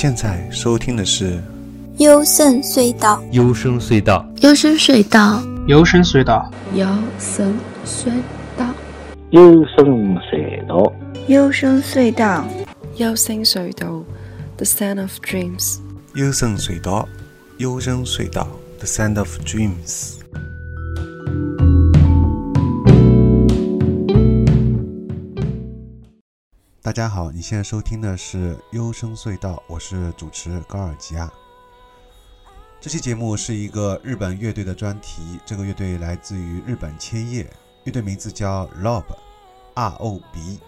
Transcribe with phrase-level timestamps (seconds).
[0.00, 1.42] 现在收听的是
[1.96, 6.44] 幽深隧道，幽深隧道，幽深隧道，幽深隧道，
[7.16, 8.52] 幽深隧道，
[9.32, 10.94] 幽深隧道，
[11.26, 12.44] 幽深隧道，
[12.94, 14.04] 幽深隧道
[14.56, 15.78] ，The Sound of Dreams。
[16.14, 17.08] 幽深隧道，
[17.56, 18.46] 幽深隧道
[18.78, 20.17] ，The Sound of Dreams。
[26.88, 31.30] 大家好，你现在收听的是幽深隧道，我是主持高尔吉亚。
[32.80, 37.46] 这期节目是一个日本乐队的专题，这个乐队来自于日本千叶，
[37.84, 40.60] 乐队名字叫 Rob，R O B。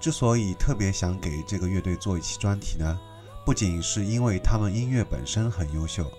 [0.00, 2.98] 之所以特别想给这个乐队做一期专题呢，
[3.46, 6.10] 不仅是因为他们音乐本身很优秀，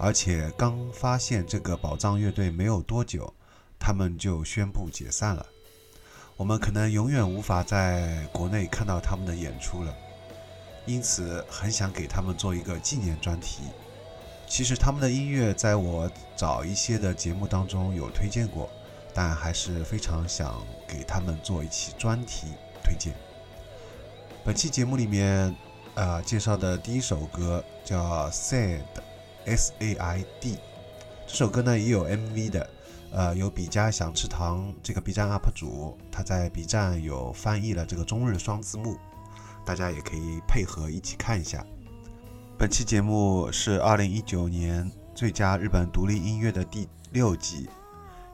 [0.00, 3.32] 而且刚发现这个宝藏乐队没有多久，
[3.78, 5.46] 他们就宣布解散了。
[6.38, 9.92] 我们可能永远无法在国内看到他们的演出了，
[10.86, 13.64] 因此很想给他们做一个纪念专题。
[14.46, 18.70] 其实他们的音乐在我早一些的节目当中有推荐过，
[19.12, 22.52] 但还是非常想给他们做一期专题
[22.84, 23.12] 推荐。
[24.44, 25.52] 本期节目里面，
[25.96, 28.78] 呃，介绍的第一首歌叫《Sad》
[29.44, 30.56] ，S A I D。
[31.26, 32.70] 这首歌呢也有 MV 的。
[33.10, 38.96] 呃，有比家想吃糖这个 B 站 UP 主，他在 B 站有翻译了这个中日双字幕，
[39.64, 41.64] 大家也可以配合一起看一下。
[42.58, 47.68] 本期节目是二零一九年最佳日本独立音乐的第六集，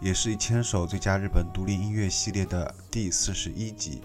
[0.00, 4.02] 也是一千首最佳日本独立音乐系列的第四十一集。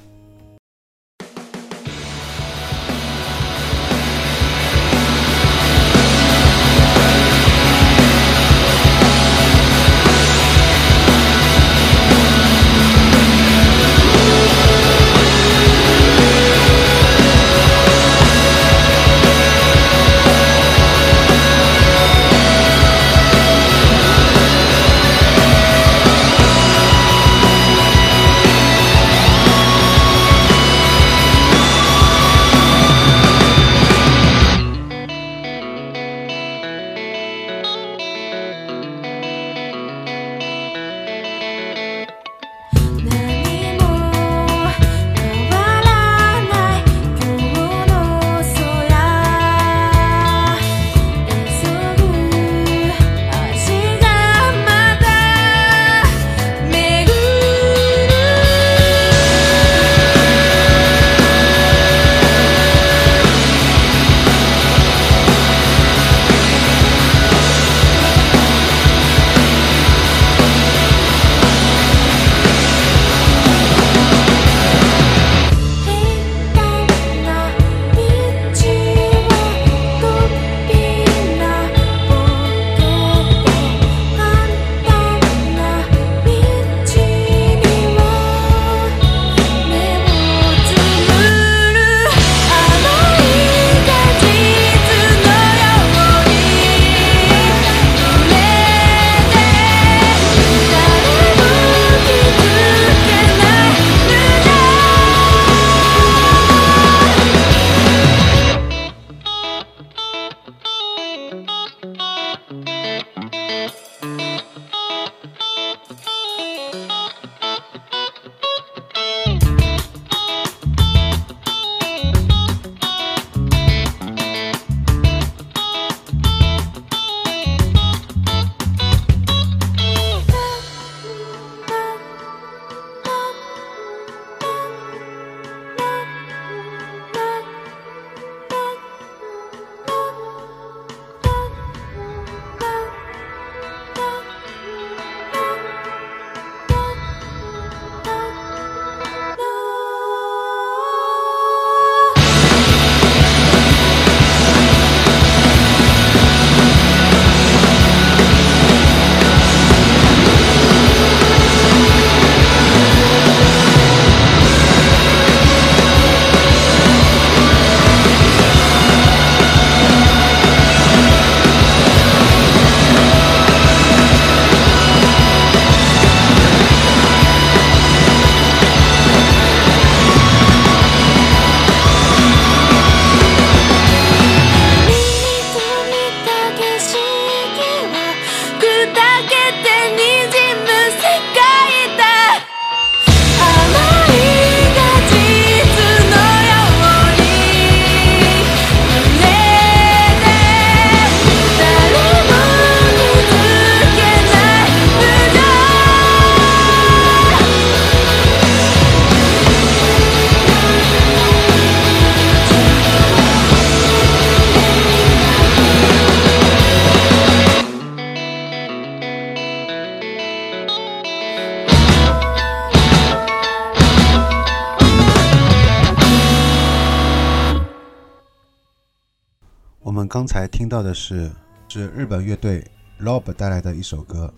[230.09, 231.31] 刚才听到的是
[231.67, 232.65] 是日本乐队
[232.99, 234.33] Rob 带来的一首歌，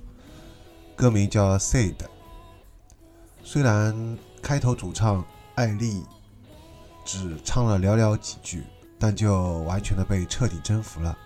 [0.98, 1.96] 歌名叫《Said》。
[3.42, 5.26] 虽然开头主唱
[5.56, 6.04] 艾丽
[7.06, 8.66] 只唱了寥寥几句，
[9.00, 11.18] 但就完全的被彻底征服了。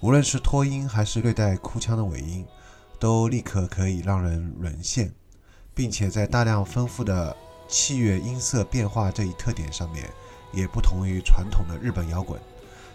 [0.00, 2.46] 无论是拖音还是略带哭腔的尾音，
[2.98, 5.12] 都立刻可以让人沦陷，
[5.74, 7.36] 并且在大量丰富的
[7.68, 10.08] 器乐音色变化这一特点上面，
[10.50, 12.40] 也不同于传统的日本摇滚。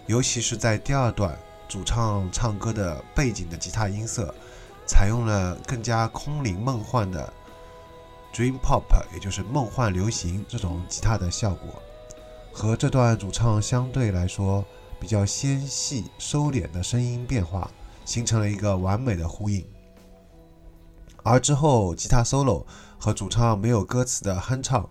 [0.08, 1.38] 尤其是在第二段，
[1.68, 4.34] 主唱唱歌的背景的吉他音色，
[4.88, 7.32] 采用了更加空灵梦幻的
[8.34, 8.84] dream pop，
[9.14, 11.82] 也就是梦幻流行这种吉他的效果，
[12.52, 14.66] 和这段主唱相对来说。
[15.00, 17.70] 比较纤细、收敛的声音变化，
[18.04, 19.64] 形成了一个完美的呼应。
[21.22, 22.66] 而之后吉他 solo
[22.98, 24.90] 和主唱没有歌词的哼唱，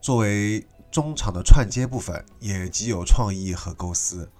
[0.00, 4.30] 作为中场的串接部分，也极有创意和构思。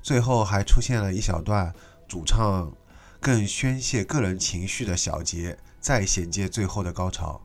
[0.00, 1.74] 最后还出现了一小段
[2.06, 2.72] 主唱
[3.18, 7.40] 更宣泄个人情绪的小节，再衔接最后的高潮。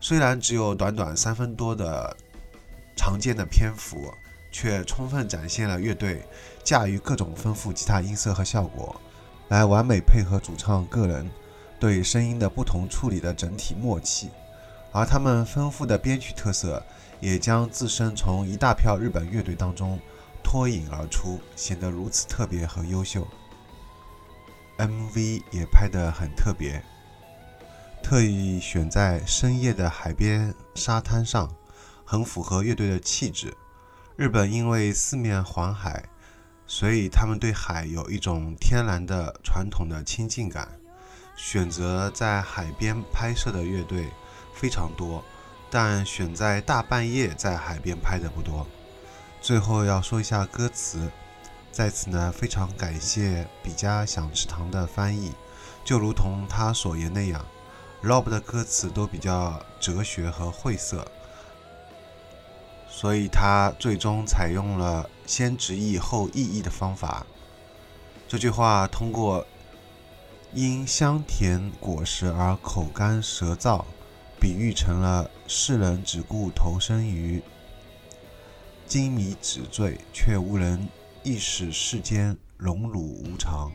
[0.00, 2.16] 虽然只有短短三分多的
[2.96, 4.12] 常见的篇幅。
[4.52, 6.24] 却充分展现了乐队
[6.64, 9.00] 驾驭各种丰富吉他音色和效果，
[9.46, 11.30] 来完美配合主唱个人
[11.78, 14.28] 对声音的不同处理的整体默契，
[14.90, 16.82] 而他们丰富的编曲特色
[17.20, 19.98] 也将自身从一大票日本乐队当中
[20.42, 23.26] 脱颖而出，显得如此特别和优秀。
[24.78, 26.82] MV 也拍得很特别，
[28.02, 31.54] 特意选在深夜的海边沙滩上，
[32.04, 33.54] 很符合乐队的气质。
[34.16, 36.04] 日本因为四面环海，
[36.66, 40.68] 所以他们对海有一种天然的传统的亲近感。
[41.36, 44.08] 选择在海边拍摄的乐队
[44.54, 45.24] 非常多，
[45.70, 48.66] 但选在大半夜在海边拍的不多。
[49.40, 51.10] 最后要说一下歌词，
[51.70, 55.32] 在此呢非常感谢比嘉想吃糖的翻译，
[55.84, 57.44] 就如同他所言那样
[58.02, 61.06] ，Rob 的歌词都比较哲学和晦涩。
[62.88, 67.24] 所以他最终采用了先直译后意译的方法。
[68.28, 69.46] 这句话通过
[70.52, 73.84] 因香甜果实而口干舌燥，
[74.40, 77.42] 比喻成了世人只顾投身于
[78.86, 80.88] 金迷纸醉，却无人
[81.22, 83.70] 意识世间荣辱无常。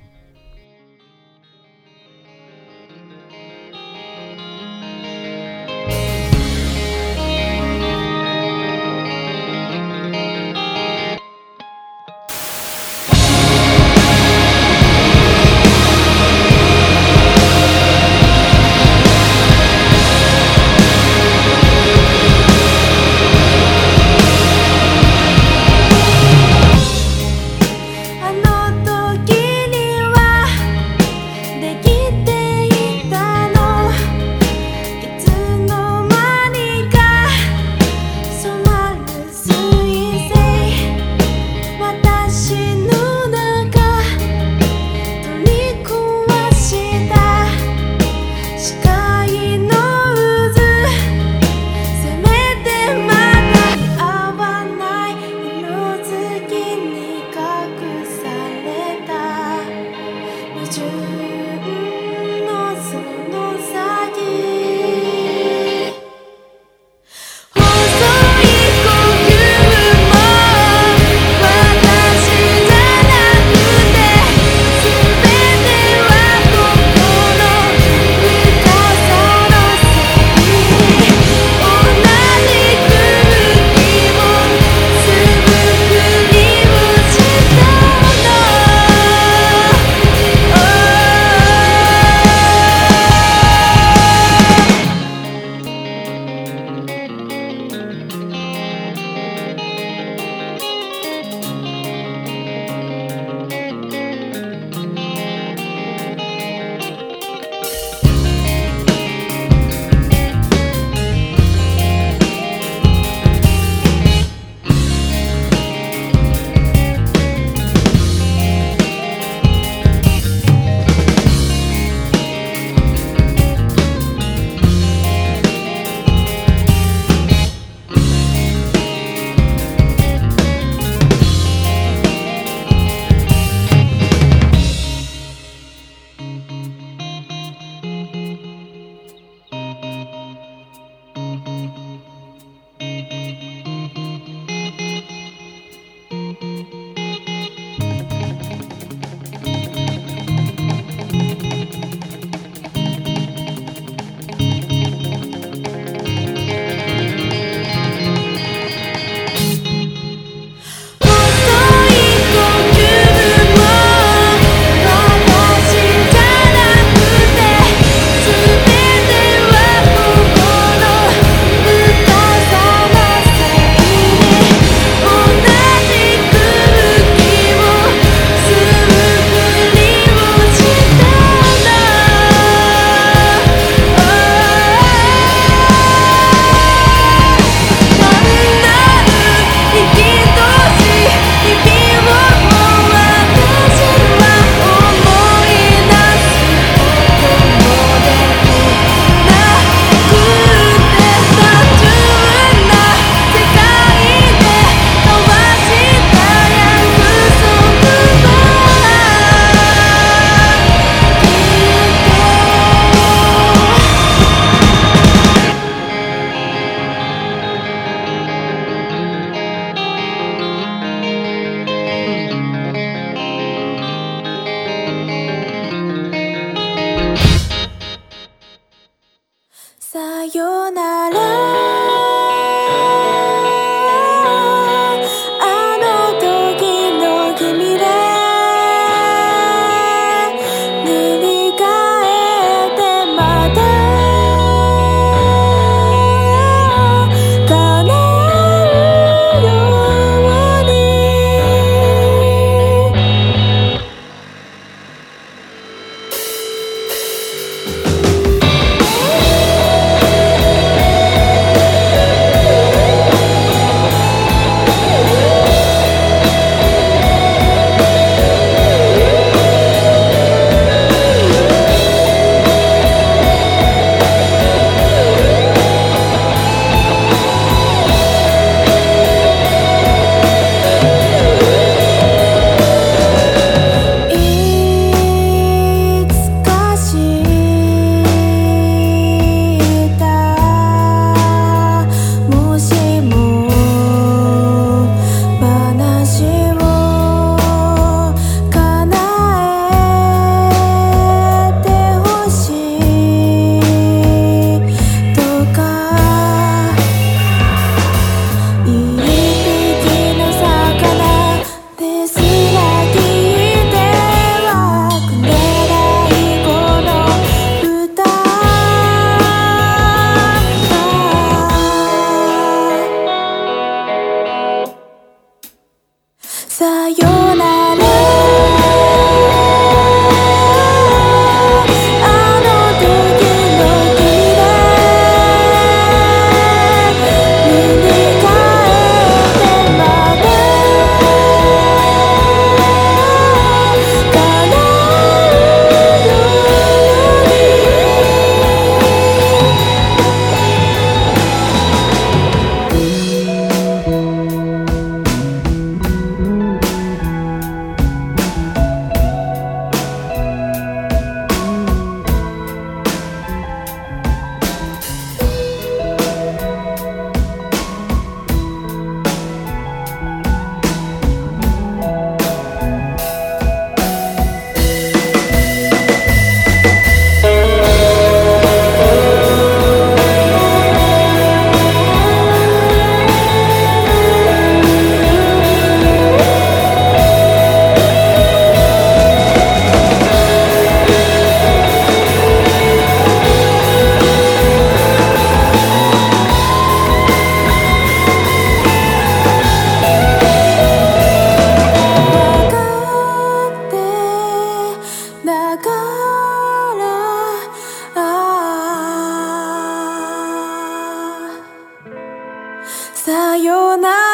[413.05, 414.04] さよなら。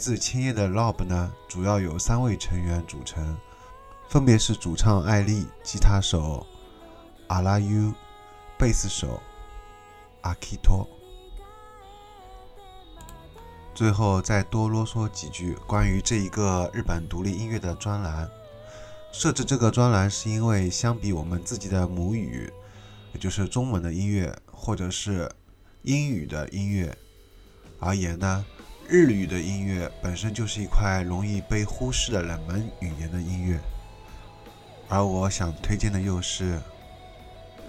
[0.00, 3.36] 自千叶的 Lob 呢，主要由三位成员组成，
[4.08, 6.46] 分别是主唱艾丽、吉他手
[7.26, 7.92] 阿拉 U、
[8.58, 9.20] 贝斯手
[10.22, 10.88] 阿基托。
[13.74, 18.28] 最后再多啰嗦几句关于这一个日本独立音乐的专栏。
[19.12, 22.50] 设置这个专栏是因为，相比我们自己的母语，
[23.12, 25.30] 也就是中文的音乐，或者是
[25.82, 26.96] 英语的音乐
[27.78, 28.44] 而言呢，
[28.90, 33.56] 日语的音乐本身就是一块容易被忽视的冷门语言的音乐，
[34.88, 36.60] 而我想推荐的又是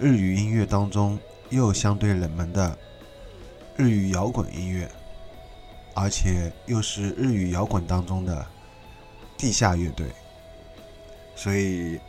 [0.00, 1.16] 日语音乐当中
[1.48, 2.76] 又相对冷门的
[3.76, 4.90] 日语摇滚音乐，
[5.94, 8.44] 而且又是日语摇滚当中的
[9.38, 10.08] 地下乐队，
[11.36, 12.00] 所以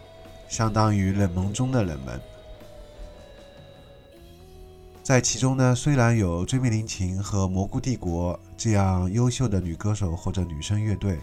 [0.50, 2.20] 相当于冷门中的冷门。
[5.04, 11.20] 在其中呢，虽然有追命林檎和蘑菇帝国这样优秀的女歌手或者女生乐队，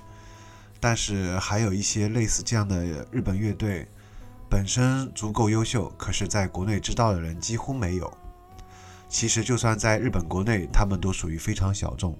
[0.78, 3.88] 但是还有一些类似这样的日本乐队，
[4.50, 8.12] 本身足够优秀，可是在国内知道的人几乎没有。
[9.08, 12.14] 其实就算在日本国内，他们都属于非常小众。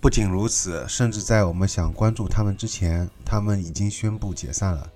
[0.00, 4.90] 不仅如此，甚至在我们想关注他们之前，他们已经宣布解散了，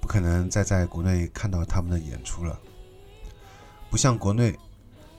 [0.00, 2.56] 不可能再在国内看到他们的演出了。
[3.90, 4.56] 不像国内，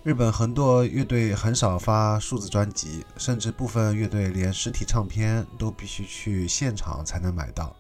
[0.02, 7.76] 日本很多乐队很少发数字专辑，甚至部分乐队连实体唱片都必须去现场才能买到。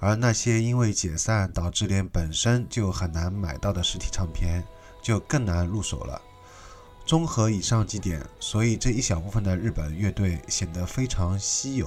[0.00, 4.64] 而那些因为解散导致连本身就很难买到的实体唱片，
[5.02, 6.18] 就更难入手了。
[7.04, 11.86] 综合以上几点，所以这一小部分的日本乐队显得非常稀有，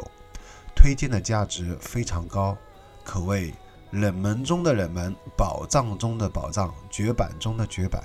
[0.76, 2.56] 推荐的价值非常高，
[3.04, 3.52] 可谓
[3.90, 8.04] 冷门中的冷门，宝藏中的宝藏，绝版中的绝版。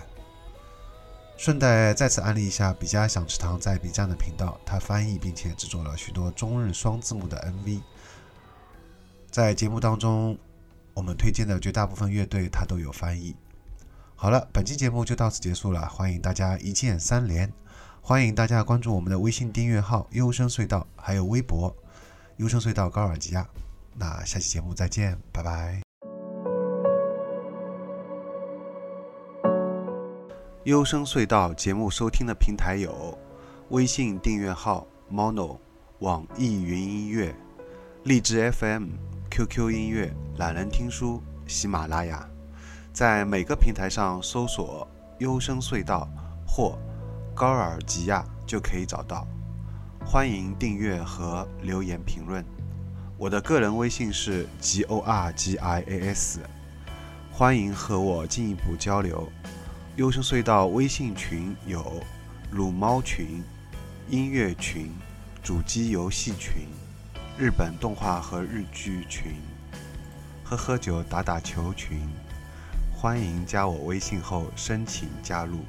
[1.37, 7.83] 顺带再次安利一下比嘉想吃糖在 B 站的频道，他翻译并且制作了许多中日双字幕的 MV。
[9.31, 10.39] 在节目当中，
[10.95, 13.35] 我们推荐的绝大部分乐队他都有翻译。
[14.15, 17.53] 好了，本期节目就到此结束了，欢迎大家一键三连，
[18.01, 21.77] 欢迎大家关注我们的微信订阅号“优声隧道”，还有微博
[22.39, 23.47] “优声隧道高尔基亚”。
[23.99, 25.84] 那下期节目再见，拜拜。
[30.65, 33.19] 优声隧道节目收听的平台有：
[33.69, 35.59] 微信订阅号 mono、
[35.99, 37.37] 网易云音乐、
[38.05, 38.87] 荔枝 FM、
[39.31, 42.27] QQ 音乐、懒人听书、喜马拉雅。
[42.95, 44.89] 在每个平台上搜索
[45.21, 46.09] “优声隧道”
[46.49, 46.79] 或
[47.37, 49.27] “高尔吉亚”就可以找到。
[50.03, 52.43] 欢迎订阅和留言评论。
[53.19, 56.41] 我的个人微信是 g o r g i a s，
[57.31, 59.31] 欢迎和我进一步交流。
[59.97, 62.03] 优声隧道微信群有
[62.51, 63.45] 撸猫群、
[64.09, 64.91] 音乐群、
[65.41, 66.67] 主机游戏群、
[67.39, 69.37] 日本动画和日剧群、
[70.43, 72.01] 喝喝酒打打球群。
[72.93, 75.61] 欢迎加我微信后申请加入。